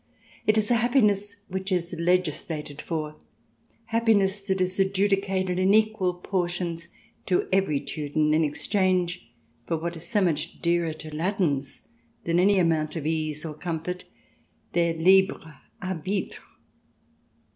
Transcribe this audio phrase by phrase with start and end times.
[0.47, 3.17] It is a hap piness which is legislated for,
[3.85, 6.87] happiness that is adjudicated in equal portions
[7.27, 9.29] to every Teuton in exchange
[9.67, 11.81] for what is so much dearer to Latins
[12.23, 14.05] than any amount of ease or comfort—
[14.73, 16.41] their libre arbitre.